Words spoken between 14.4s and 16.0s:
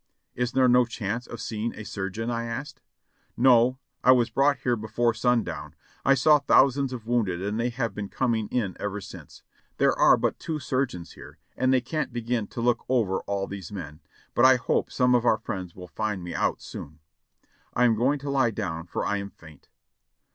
I hope some of our friends will